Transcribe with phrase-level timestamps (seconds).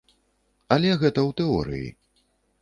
[0.75, 1.87] Але гэта ў тэорыі.